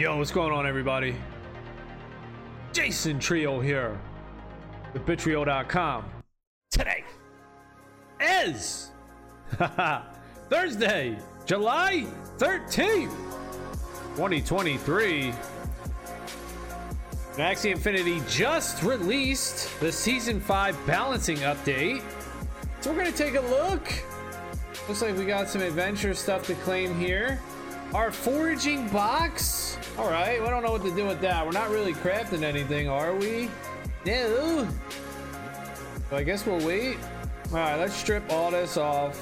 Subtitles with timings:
[0.00, 1.14] Yo, what's going on, everybody?
[2.72, 4.00] Jason Trio here
[4.94, 6.06] with Bittrio.com.
[6.70, 7.04] Today
[8.18, 8.92] is
[10.48, 12.06] Thursday, July
[12.38, 13.10] 13th,
[14.16, 15.34] 2023.
[17.34, 22.02] Axie Infinity just released the Season 5 balancing update.
[22.80, 23.92] So we're going to take a look.
[24.88, 27.38] Looks like we got some adventure stuff to claim here.
[27.92, 29.76] Our foraging box.
[29.98, 31.44] All right, we don't know what to do with that.
[31.44, 33.50] We're not really crafting anything, are we?
[34.06, 34.68] No.
[36.08, 36.98] So I guess we'll wait.
[37.50, 39.18] All right, let's strip all this off.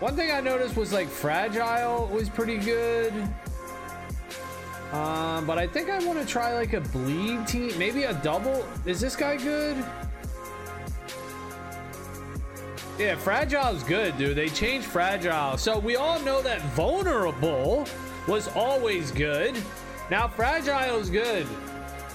[0.00, 3.12] One thing I noticed was like fragile was pretty good.
[4.92, 8.64] Um, but I think I want to try like a bleed team, maybe a double.
[8.86, 9.76] Is this guy good?
[12.96, 14.36] Yeah, Fragile is good, dude.
[14.36, 15.58] They changed Fragile.
[15.58, 17.88] So we all know that Vulnerable
[18.26, 19.56] was always good.
[20.10, 21.46] Now Fragile is good.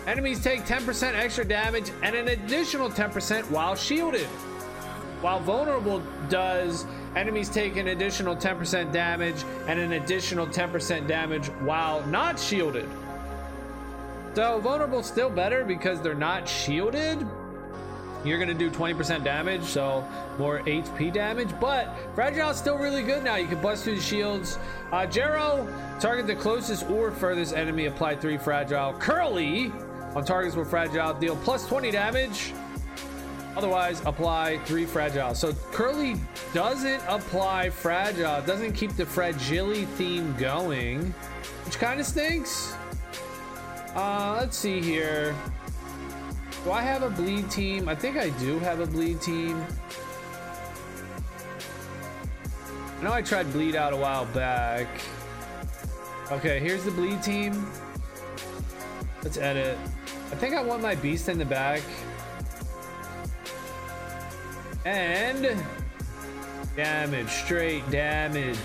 [0.07, 4.27] Enemies take 10% extra damage and an additional 10% while shielded.
[5.21, 6.85] While Vulnerable does,
[7.15, 12.89] enemies take an additional 10% damage and an additional 10% damage while not shielded.
[14.33, 17.27] So Vulnerable still better because they're not shielded,
[18.23, 20.05] you're gonna do 20% damage, so
[20.37, 21.49] more HP damage.
[21.59, 23.35] But Fragile is still really good now.
[23.35, 24.57] You can bust through the shields.
[24.91, 25.67] Uh, Jero,
[25.99, 28.93] target the closest or furthest enemy, apply three Fragile.
[28.93, 29.71] Curly,
[30.15, 32.53] on targets with Fragile, deal plus 20 damage.
[33.55, 35.33] Otherwise, apply three Fragile.
[35.33, 36.15] So Curly
[36.53, 41.13] doesn't apply Fragile, doesn't keep the Fragility theme going,
[41.65, 42.73] which kind of stinks.
[43.95, 45.35] Uh, let's see here.
[46.63, 47.87] Do I have a bleed team?
[47.87, 49.65] I think I do have a bleed team.
[52.99, 54.87] I know I tried bleed out a while back.
[56.31, 57.65] Okay, here's the bleed team.
[59.23, 59.77] Let's edit.
[60.31, 61.81] I think I want my beast in the back.
[64.85, 65.57] And
[66.75, 68.57] damage, straight damage.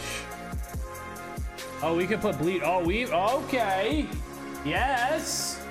[1.80, 2.62] Oh, we can put bleed.
[2.64, 4.06] Oh, we okay.
[4.64, 5.63] Yes.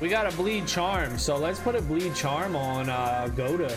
[0.00, 3.76] We got a bleed charm, so let's put a bleed charm on uh, Goda.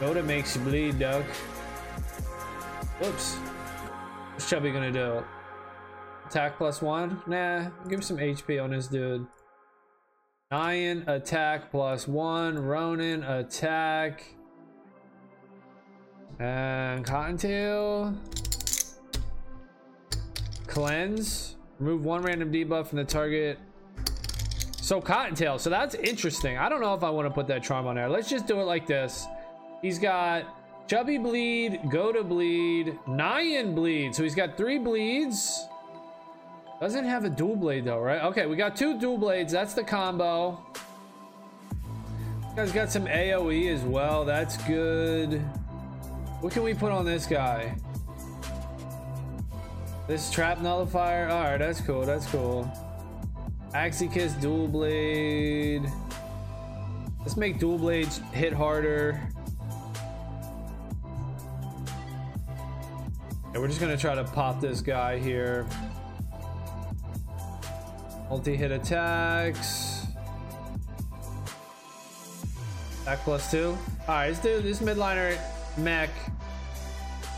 [0.00, 1.24] Goda makes you bleed, Doug.
[3.00, 3.34] Whoops.
[4.32, 5.22] What's Chubby gonna do?
[6.26, 7.20] Attack plus one?
[7.26, 9.26] Nah, give him some HP on this dude.
[10.50, 12.58] Nyan attack plus one.
[12.58, 14.24] Ronin attack.
[16.38, 18.16] And Cottontail.
[20.66, 21.56] Cleanse.
[21.78, 23.58] Remove one random debuff from the target
[24.84, 25.58] so Cottontail.
[25.58, 26.58] So that's interesting.
[26.58, 28.06] I don't know if I want to put that charm on there.
[28.06, 29.26] Let's just do it like this.
[29.80, 30.44] He's got
[30.86, 34.14] Chubby Bleed, Goda Bleed, Nyan Bleed.
[34.14, 35.66] So he's got three bleeds.
[36.80, 38.22] Doesn't have a dual blade though, right?
[38.24, 39.50] Okay, we got two dual blades.
[39.54, 40.60] That's the combo.
[42.54, 44.26] Guy's got some AoE as well.
[44.26, 45.40] That's good.
[46.42, 47.74] What can we put on this guy?
[50.06, 51.30] This trap nullifier.
[51.30, 52.04] All right, that's cool.
[52.04, 52.70] That's cool.
[53.74, 55.82] Kiss dual blade.
[57.20, 59.20] Let's make dual blades hit harder.
[63.52, 65.66] And we're just gonna try to pop this guy here.
[68.30, 70.06] Multi-hit attacks.
[73.02, 73.76] Attack plus two.
[74.02, 75.36] Alright, let's do this midliner
[75.76, 76.10] mech.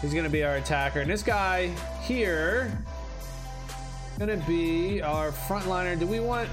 [0.02, 1.00] He's gonna be our attacker.
[1.00, 1.68] And this guy
[2.02, 2.84] here
[4.18, 5.98] gonna be our frontliner.
[5.98, 6.48] Do we want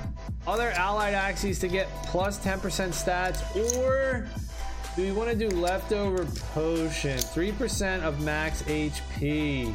[0.46, 2.60] other allied Axies to get plus 10%
[2.90, 4.28] stats or
[4.96, 7.18] do we want to do leftover potion?
[7.18, 9.74] 3% of max HP.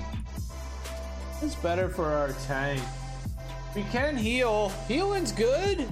[1.43, 2.81] It's better for our tank.
[3.75, 4.69] We can heal.
[4.87, 5.87] Healing's good.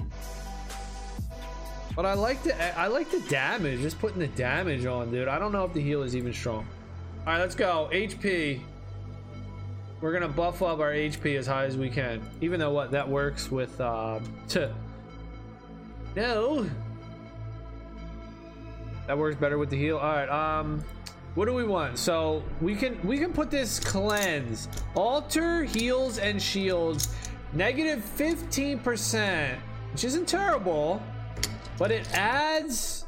[1.95, 3.81] But I like the I like the damage.
[3.81, 5.27] Just putting the damage on, dude.
[5.27, 6.67] I don't know if the heal is even strong.
[7.25, 7.89] All right, let's go.
[7.91, 8.61] HP.
[9.99, 12.21] We're gonna buff up our HP as high as we can.
[12.41, 14.19] Even though what that works with uh
[16.15, 16.69] No.
[19.07, 19.97] That works better with the heal.
[19.97, 20.83] Alright, um
[21.35, 21.99] what do we want?
[21.99, 24.67] So we can we can put this cleanse.
[24.95, 27.13] Alter heals and shields
[27.53, 29.55] negative 15%,
[29.91, 31.01] which isn't terrible,
[31.77, 33.05] but it adds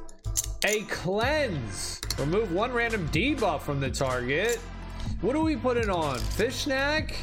[0.64, 2.02] a cleanse.
[2.18, 4.60] Remove one random debuff from the target.
[5.22, 6.18] What do we put it on?
[6.20, 7.16] Fish snack?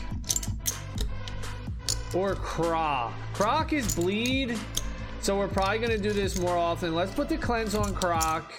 [2.14, 3.12] Or croc?
[3.32, 4.58] Croc is bleed.
[5.20, 6.94] So we're probably gonna do this more often.
[6.94, 8.52] Let's put the cleanse on croc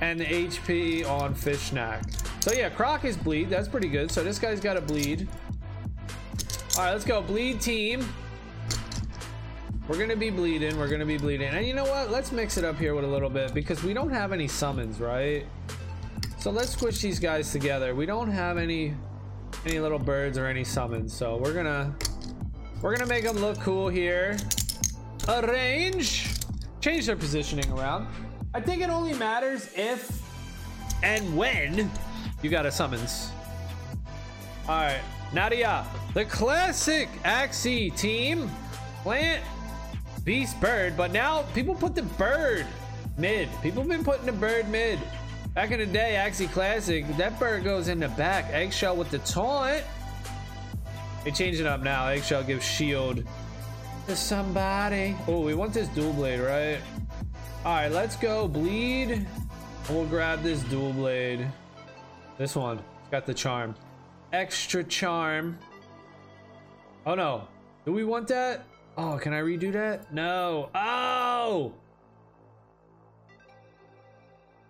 [0.00, 2.02] and the HP on fish snack.
[2.40, 3.50] So yeah, croc is bleed.
[3.50, 4.10] That's pretty good.
[4.10, 5.28] So this guy's got a bleed.
[6.76, 7.20] All right, let's go.
[7.20, 8.08] Bleed team.
[9.88, 10.78] We're gonna be bleeding.
[10.78, 11.48] We're gonna be bleeding.
[11.48, 12.10] And you know what?
[12.10, 15.00] Let's mix it up here with a little bit because we don't have any summons,
[15.00, 15.46] right?
[16.38, 17.96] So let's squish these guys together.
[17.96, 18.94] We don't have any
[19.66, 21.12] any little birds or any summons.
[21.12, 21.94] So we're gonna
[22.80, 24.36] we're gonna make them look cool here.
[25.28, 26.30] Arrange.
[26.80, 28.06] Change their positioning around.
[28.54, 30.22] I think it only matters if
[31.02, 31.90] and when
[32.40, 33.30] you got a summons.
[34.68, 35.00] All right,
[35.32, 35.84] Nadia,
[36.14, 38.48] the classic Axie team,
[39.02, 39.42] plant,
[40.22, 42.64] beast, bird, but now people put the bird
[43.16, 43.48] mid.
[43.60, 45.00] People have been putting the bird mid.
[45.58, 48.44] Back in the day, Axie Classic, that bird goes in the back.
[48.52, 49.82] Eggshell with the taunt.
[51.24, 52.06] They changed it up now.
[52.06, 53.24] Eggshell gives shield
[54.06, 55.16] to somebody.
[55.26, 56.78] Oh, we want this dual blade, right?
[57.64, 59.26] All right, let's go bleed.
[59.90, 61.50] We'll grab this dual blade.
[62.38, 62.78] This one.
[63.00, 63.74] It's got the charm.
[64.32, 65.58] Extra charm.
[67.04, 67.48] Oh no.
[67.84, 68.64] Do we want that?
[68.96, 70.14] Oh, can I redo that?
[70.14, 70.70] No.
[70.72, 71.72] Oh!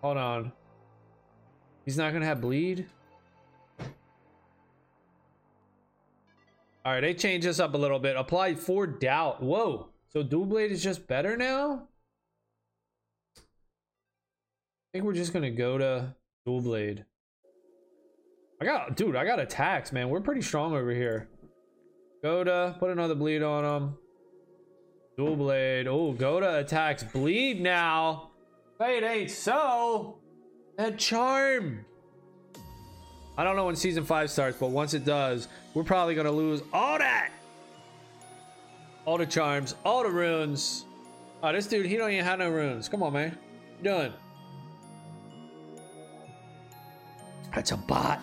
[0.01, 0.53] Hold on.
[1.89, 2.85] He's not gonna have bleed?
[6.85, 8.15] Alright, they changed this up a little bit.
[8.15, 9.43] Apply for doubt.
[9.43, 9.89] Whoa.
[10.13, 11.89] So dual blade is just better now?
[13.39, 13.41] I
[14.93, 16.15] think we're just gonna go to
[16.45, 17.07] dual blade.
[18.61, 20.11] I got, dude, I got attacks, man.
[20.11, 21.31] We're pretty strong over here.
[22.23, 23.97] Goda, put another bleed on him.
[25.17, 25.89] Dual blade.
[25.89, 28.33] Oh, Goda attacks bleed now.
[28.79, 30.18] Wait, it ain't so.
[30.79, 31.85] That charm.
[33.37, 36.63] I don't know when season five starts, but once it does, we're probably gonna lose
[36.73, 37.31] all that.
[39.05, 40.85] All the charms, all the runes.
[41.43, 42.89] Oh, this dude, he don't even have no runes.
[42.89, 43.37] Come on, man.
[43.83, 44.13] Done.
[47.53, 48.21] That's a bot.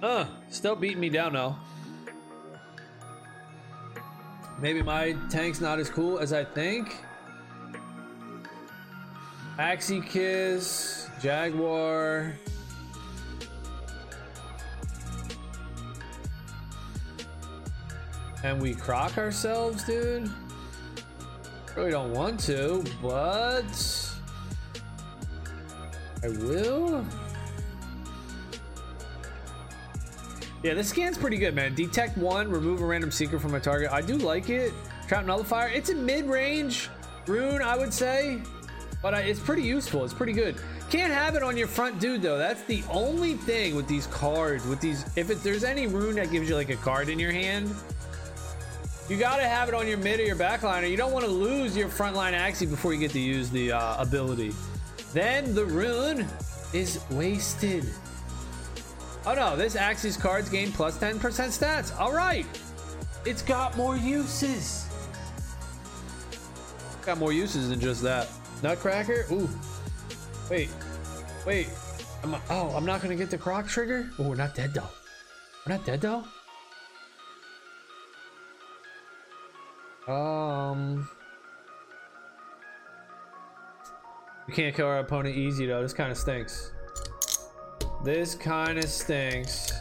[0.00, 1.56] Uh, still beating me down though.
[4.60, 6.96] Maybe my tank's not as cool as I think.
[9.58, 12.34] Axie Kiss, Jaguar.
[18.44, 20.30] And we croc ourselves, dude?
[21.74, 23.64] Really don't want to, but
[26.22, 27.04] I will.
[30.62, 31.74] Yeah, this scan's pretty good, man.
[31.74, 33.90] Detect one, remove a random secret from a target.
[33.90, 34.72] I do like it.
[35.08, 35.68] Trap Nullifier.
[35.68, 36.90] It's a mid-range
[37.26, 38.42] rune, I would say.
[39.06, 40.04] But uh, it's pretty useful.
[40.04, 40.56] It's pretty good.
[40.90, 42.38] Can't have it on your front dude, though.
[42.38, 44.66] That's the only thing with these cards.
[44.66, 47.30] With these, if it, there's any rune that gives you like a card in your
[47.30, 47.72] hand,
[49.08, 50.90] you got to have it on your mid or your backliner.
[50.90, 54.02] You don't want to lose your frontline Axie before you get to use the uh,
[54.02, 54.52] ability.
[55.12, 56.26] Then the rune
[56.72, 57.84] is wasted.
[59.24, 61.96] Oh no, this Axie's cards gain plus 10% stats.
[61.96, 62.44] All right.
[63.24, 64.88] It's got more uses.
[67.02, 68.26] Got more uses than just that.
[68.62, 69.26] Nutcracker?
[69.32, 69.48] Ooh.
[70.50, 70.70] Wait.
[71.46, 71.68] Wait.
[72.22, 74.10] I'm, oh, I'm not gonna get the croc trigger?
[74.18, 74.88] Oh, we're not dead though.
[75.66, 76.24] We're not dead though?
[80.12, 81.08] Um
[84.46, 85.82] We can't kill our opponent easy though.
[85.82, 86.72] This kind of stinks.
[88.04, 89.72] This kind of stinks.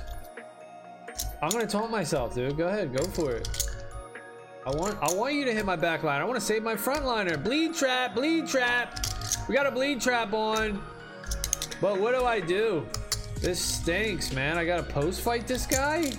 [1.42, 2.58] I'm gonna taunt myself, dude.
[2.58, 3.65] Go ahead, go for it.
[4.66, 6.22] I want I want you to hit my back line.
[6.22, 7.38] I want to save my front liner.
[7.38, 9.06] Bleed trap, bleed trap.
[9.48, 10.82] We got a bleed trap on.
[11.80, 12.86] But what do I do?
[13.42, 14.58] This stinks, man.
[14.58, 16.12] I gotta post fight this guy?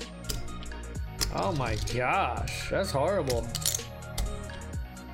[1.34, 2.70] Oh my gosh.
[2.70, 3.46] That's horrible.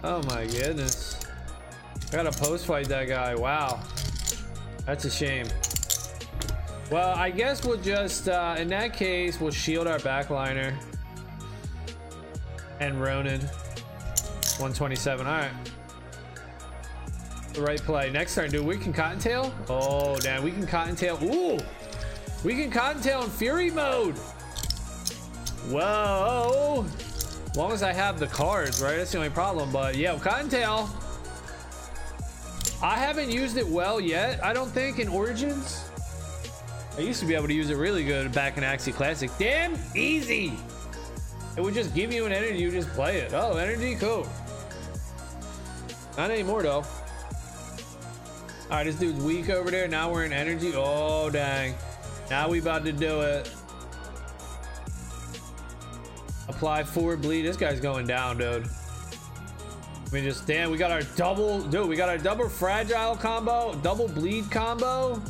[0.04, 1.18] Oh my goodness.
[2.08, 3.34] I gotta post fight that guy.
[3.34, 3.82] Wow.
[4.84, 5.46] That's a shame.
[6.90, 10.74] Well, I guess we'll just, uh, in that case, we'll shield our backliner.
[12.80, 13.40] And Ronin.
[13.40, 15.26] 127.
[15.26, 15.50] All right.
[17.54, 18.10] The right play.
[18.10, 18.64] Next turn, dude.
[18.64, 19.52] We can cottontail.
[19.68, 20.42] Oh, damn.
[20.42, 21.22] We can cottontail.
[21.22, 21.58] Ooh.
[22.44, 24.16] We can cottontail in fury mode.
[25.68, 26.84] Whoa.
[27.50, 28.96] As long as I have the cards, right?
[28.96, 29.70] That's the only problem.
[29.70, 30.88] But yeah, cottontail.
[32.82, 34.42] I haven't used it well yet.
[34.42, 35.88] I don't think in Origins.
[36.96, 39.30] I used to be able to use it really good back in Axie Classic.
[39.38, 40.54] Damn easy.
[41.56, 43.32] It would just give you an energy, you just play it.
[43.34, 44.26] Oh, energy, cool.
[46.16, 46.84] Not anymore though.
[48.70, 49.86] All right, this dude's weak over there.
[49.86, 50.72] Now we're in energy.
[50.74, 51.74] Oh, dang.
[52.30, 53.50] Now we about to do it.
[56.48, 57.42] Apply forward bleed.
[57.42, 58.66] This guy's going down, dude.
[60.12, 61.88] Mean, just damn, we got our double, dude.
[61.88, 65.14] We got our double fragile combo, double bleed combo.
[65.14, 65.20] All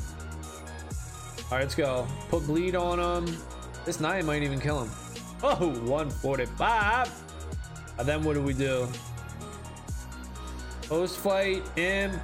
[1.52, 2.06] right, let's go.
[2.28, 3.36] Put bleed on him.
[3.84, 4.90] This Nyan might even kill him.
[5.42, 7.10] Oh, 145.
[7.98, 8.88] And then what do we do?
[10.88, 12.14] Post fight, imp.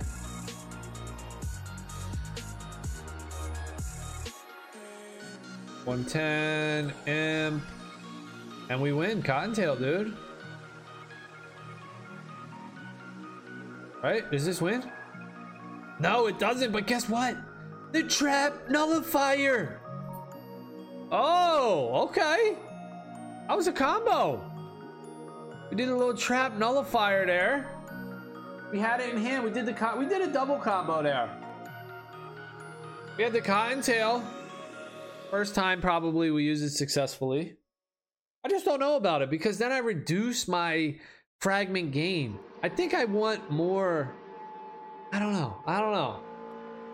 [5.84, 7.62] One ten, imp,
[8.68, 9.22] and we win.
[9.22, 10.14] Cottontail, dude.
[14.02, 14.30] Right?
[14.30, 14.84] Does this win?
[15.98, 16.72] No, it doesn't.
[16.72, 17.36] But guess what?
[17.92, 19.80] The trap nullifier.
[21.10, 22.58] Oh, okay.
[23.48, 24.44] That was a combo.
[25.70, 27.66] We did a little trap nullifier there.
[28.70, 29.42] We had it in hand.
[29.42, 31.30] We did the we did a double combo there.
[33.16, 34.22] We had the cottontail.
[35.30, 37.56] First time probably we used it successfully.
[38.44, 40.96] I just don't know about it because then I reduce my
[41.40, 42.38] fragment gain.
[42.62, 44.14] I think I want more.
[45.10, 45.56] I don't know.
[45.66, 46.20] I don't know.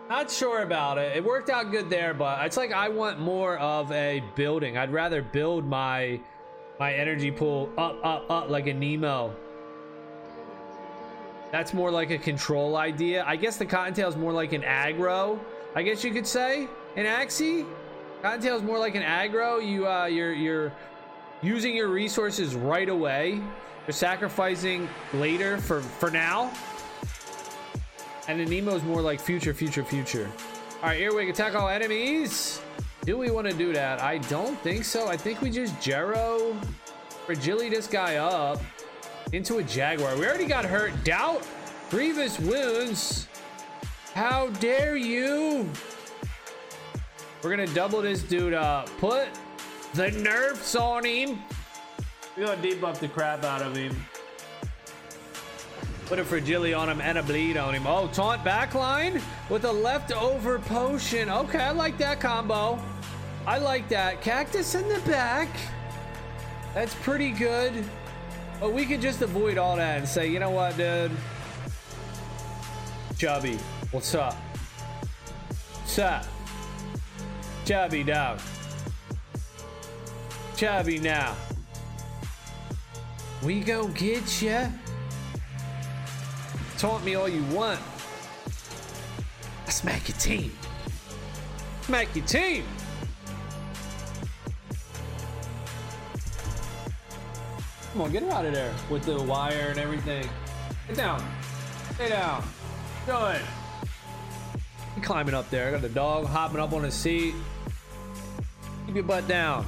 [0.07, 1.17] Not sure about it.
[1.17, 4.77] It worked out good there, but it's like I want more of a building.
[4.77, 6.21] I'd rather build my
[6.79, 9.35] my energy pool up, up, up like a Nemo.
[11.51, 13.23] That's more like a control idea.
[13.25, 15.39] I guess the Cottontail is more like an aggro.
[15.73, 17.65] I guess you could say an Axie.
[18.21, 19.65] Cottontail is more like an aggro.
[19.65, 20.73] You uh, you're you're
[21.41, 23.41] using your resources right away.
[23.87, 26.51] You're sacrificing later for for now.
[28.27, 30.29] And the Nemo's more like future, future, future.
[30.81, 32.59] All right, Earwig, attack all enemies.
[33.05, 34.01] Do we want to do that?
[34.01, 35.07] I don't think so.
[35.07, 36.59] I think we just Jero
[37.27, 38.59] fragility this guy up
[39.31, 40.17] into a Jaguar.
[40.17, 40.91] We already got hurt.
[41.03, 41.47] Doubt,
[41.91, 43.27] grievous wounds.
[44.15, 45.69] How dare you?
[47.43, 48.89] We're gonna double this dude up.
[48.97, 49.27] Put
[49.93, 51.43] the nerfs on him.
[52.35, 53.95] We're gonna debuff the crap out of him.
[56.07, 57.85] Put a fragility on him and a bleed on him.
[57.85, 61.29] Oh, taunt backline with a leftover potion.
[61.29, 62.79] Okay, I like that combo.
[63.47, 64.21] I like that.
[64.21, 65.49] Cactus in the back.
[66.73, 67.85] That's pretty good.
[68.59, 71.11] But we could just avoid all that and say, you know what, dude?
[73.17, 73.59] Chubby,
[73.91, 74.33] what's up?
[75.81, 76.25] What's up?
[77.65, 78.39] Chubby dog.
[80.57, 81.35] Chubby now.
[83.43, 84.67] We go get ya.
[86.77, 87.79] Taunt me all you want.
[89.67, 90.51] I smack your team.
[91.83, 92.65] Smack your team.
[97.95, 100.27] Come on, get her out of there with the wire and everything.
[100.85, 101.25] Get down.
[101.93, 102.43] Stay down.
[103.05, 103.39] Good.
[105.01, 105.69] climbing up there.
[105.69, 107.33] I got the dog hopping up on the seat.
[108.85, 109.65] Keep your butt down.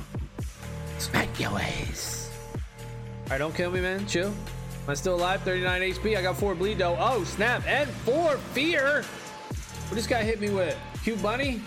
[0.98, 2.30] Smack your ass.
[2.54, 4.06] All right, don't kill me, man.
[4.08, 4.28] Chill.
[4.28, 5.42] Am I still alive?
[5.44, 6.18] 39 HP.
[6.18, 6.98] I got four bleed though.
[7.00, 7.66] Oh, snap.
[7.66, 9.04] And four fear.
[9.04, 10.78] What this guy hit me with?
[11.02, 11.62] Cute bunny?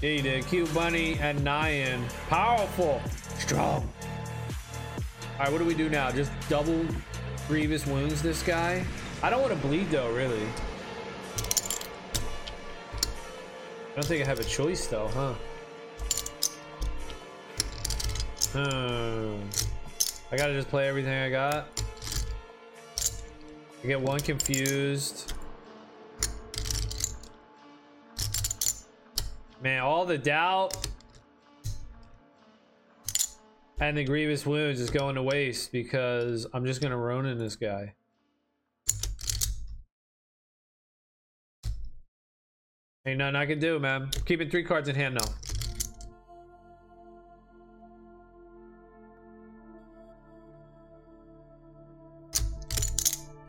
[0.00, 0.46] Yeah, he did.
[0.46, 2.00] Cute bunny and Nyan.
[2.28, 3.02] Powerful.
[3.38, 3.88] Strong.
[5.34, 6.12] All right, what do we do now?
[6.12, 6.86] Just double
[7.48, 8.84] grievous wounds this guy?
[9.20, 10.46] I don't want to bleed though, really.
[13.90, 15.34] I don't think I have a choice though, huh?
[18.52, 19.40] Hmm.
[20.30, 21.82] I gotta just play everything I got.
[23.82, 25.32] I get one confused.
[29.60, 30.86] Man, all the doubt
[33.80, 37.94] and the grievous wounds is going to waste because I'm just gonna Ronin this guy.
[43.06, 44.08] Ain't nothing I can do, man.
[44.24, 45.34] Keeping three cards in hand now.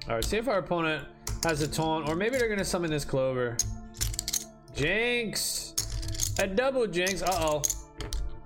[0.07, 1.07] Alright, see if our opponent
[1.43, 3.57] has a taunt, or maybe they're gonna summon this Clover.
[4.75, 5.73] Jinx!
[6.37, 7.61] A double Jinx, uh-oh.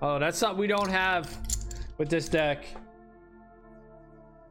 [0.01, 1.48] Oh, that's something we don't have
[1.99, 2.65] with this deck.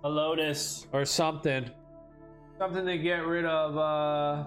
[0.05, 1.69] A Lotus or something.
[2.59, 4.45] Something to get rid of, uh...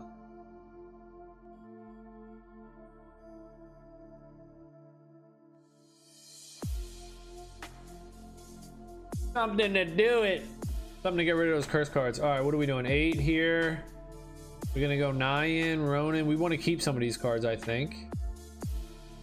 [9.33, 10.45] Something to do it.
[11.03, 12.19] Something to get rid of those curse cards.
[12.19, 12.85] All right, what are we doing?
[12.85, 13.83] Eight here.
[14.75, 16.27] We're gonna go Nyan, Ronin.
[16.27, 18.10] We want to keep some of these cards, I think.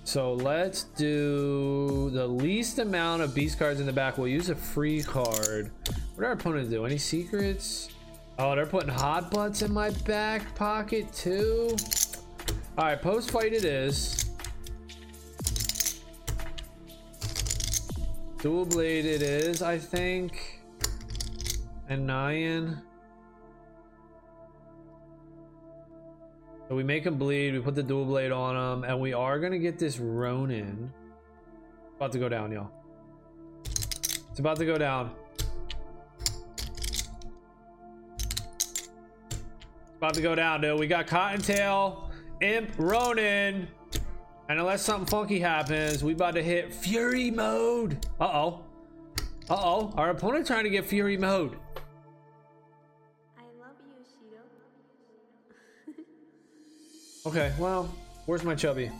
[0.09, 4.17] So let's do the least amount of beast cards in the back.
[4.17, 5.71] We'll use a free card.
[6.15, 6.87] What are our opponents do?
[6.87, 7.91] Any secrets?
[8.38, 11.77] Oh, they're putting hot butts in my back pocket too.
[12.79, 14.31] All right, post fight it is.
[18.38, 20.62] Dual blade it is, I think.
[21.91, 22.81] And Nyan.
[26.69, 29.39] So we make him bleed, we put the dual blade on him, and we are
[29.39, 30.93] gonna get this Ronin.
[31.97, 32.71] About to go down, y'all.
[33.65, 35.11] It's about to go down.
[39.97, 40.79] About to go down, dude.
[40.79, 42.11] We got Cottontail,
[42.41, 43.67] Imp, Ronin.
[44.49, 48.07] And unless something funky happens, we about to hit Fury mode.
[48.21, 48.63] Uh-oh.
[49.51, 49.93] Uh-oh.
[49.97, 51.57] Our opponent trying to get Fury mode.
[57.29, 57.95] Okay, well,
[58.27, 58.91] where's my chubby?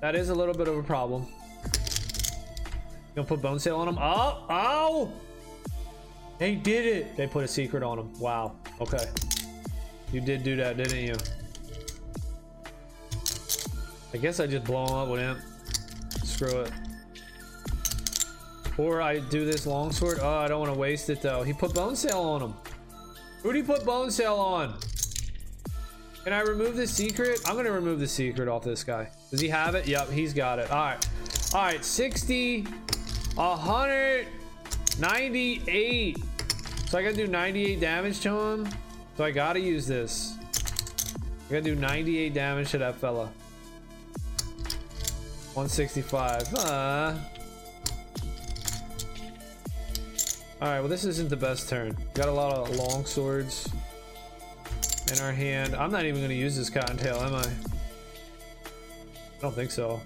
[0.00, 1.26] That is a little bit of a problem.
[3.14, 3.98] Gonna put bone sail on him.
[4.00, 5.12] Oh, oh!
[6.38, 7.16] They did it.
[7.16, 8.18] They put a secret on him.
[8.18, 8.56] Wow.
[8.80, 9.04] Okay.
[10.12, 11.14] You did do that, didn't you?
[14.12, 15.40] I guess I just blow him up with him.
[16.24, 16.72] Screw it.
[18.76, 20.18] Or I do this longsword.
[20.20, 21.44] Oh, I don't want to waste it though.
[21.44, 22.54] He put bone sail on him.
[23.42, 24.76] Who'd he put bone sail on?
[26.24, 27.40] Can I remove the secret?
[27.44, 29.10] I'm gonna remove the secret off this guy.
[29.30, 29.86] Does he have it?
[29.86, 30.70] Yep, he's got it.
[30.70, 31.06] All right.
[31.52, 32.62] All right, 60
[33.34, 36.18] 198.
[36.88, 38.66] So I gotta do 98 damage to him.
[39.18, 40.38] So I gotta use this.
[41.46, 43.28] I gotta do 98 damage to that fella.
[45.52, 46.54] 165.
[46.54, 47.16] Uh.
[50.62, 51.94] Alright, well this isn't the best turn.
[52.14, 53.68] Got a lot of long swords
[55.12, 55.74] in our hand.
[55.74, 57.40] I'm not even gonna use this cottontail, am I?
[57.40, 60.00] I don't think so.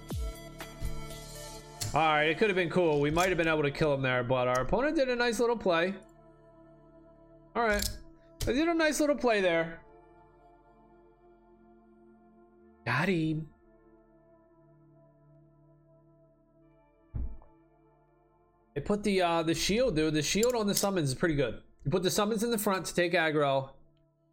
[1.93, 2.99] All right, it could have been cool.
[2.99, 5.39] We might have been able to kill him there, but our opponent did a nice
[5.39, 5.93] little play.
[7.55, 7.87] All right,
[8.47, 9.79] I did a nice little play there.
[12.85, 13.47] Got him.
[18.75, 20.13] They put the uh, the shield, dude.
[20.13, 21.61] The shield on the summons is pretty good.
[21.85, 23.69] You put the summons in the front to take aggro,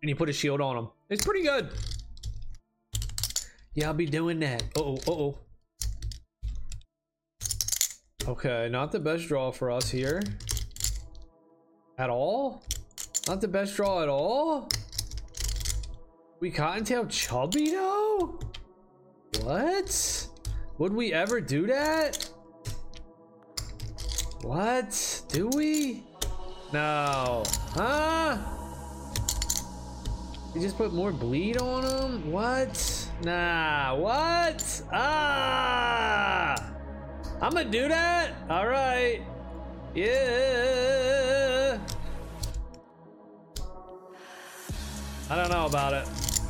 [0.02, 0.88] and you put a shield on them.
[1.08, 1.70] It's pretty good.
[3.74, 4.62] Yeah, I'll be doing that.
[4.76, 5.38] Uh oh, uh oh.
[8.28, 10.20] Okay, not the best draw for us here.
[11.98, 12.62] At all?
[13.28, 14.68] Not the best draw at all?
[16.40, 18.40] We cottontail chubby though?
[19.42, 20.28] What?
[20.78, 22.28] Would we ever do that?
[24.42, 25.22] What?
[25.28, 26.02] Do we?
[26.72, 27.42] No.
[27.70, 28.55] Huh?
[30.56, 32.32] We just put more bleed on him?
[32.32, 33.10] What?
[33.22, 34.82] Nah, what?
[34.90, 36.72] Ah!
[37.42, 38.32] I'm gonna do that.
[38.48, 39.20] All right.
[39.94, 41.78] Yeah.
[45.28, 46.08] I don't know about it.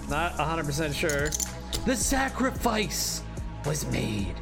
[0.08, 1.30] Not 100% sure.
[1.84, 3.24] The sacrifice
[3.64, 4.36] was made.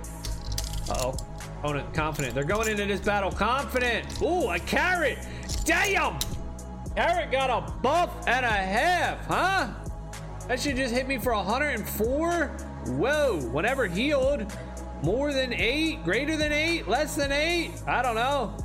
[0.91, 1.17] Uh oh.
[1.61, 2.35] Opponent confident.
[2.35, 4.21] They're going into this battle confident.
[4.21, 5.21] Ooh, a carrot.
[5.65, 6.19] Damn.
[6.97, 9.69] Carrot got a buff and a half, huh?
[10.47, 12.47] That should just hit me for 104.
[12.87, 13.41] Whoa.
[13.51, 14.47] Whenever healed.
[15.03, 16.05] More than eight?
[16.05, 16.87] Greater than eight?
[16.87, 17.73] Less than eight?
[17.87, 18.57] I don't know.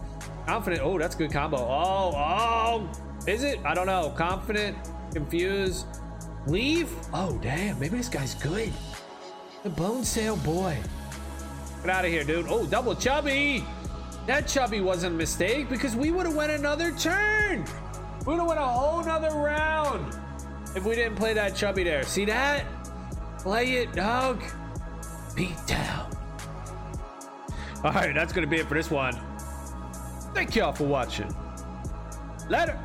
[0.46, 0.82] Confident.
[0.84, 1.58] Oh, that's a good combo.
[1.58, 2.90] Oh, oh.
[3.28, 3.60] Is it?
[3.66, 4.14] I don't know.
[4.16, 4.78] Confident,
[5.12, 5.86] confused,
[6.48, 6.90] leave?
[7.14, 7.80] Oh, damn.
[7.80, 8.72] Maybe this guy's good.
[9.64, 10.78] The bone sail boy.
[11.82, 12.46] Get out of here, dude.
[12.50, 13.66] Oh, double chubby.
[14.28, 17.66] That chubby wasn't a mistake because we would have went another turn.
[18.26, 20.16] We would have won a whole nother round
[20.76, 22.04] if we didn't play that chubby there.
[22.04, 22.66] See that?
[23.40, 24.44] Play it, dog.
[25.36, 26.12] Beat down.
[27.84, 29.18] All right, that's going to be it for this one.
[30.34, 31.34] Thank y'all for watching.
[32.50, 32.78] Later.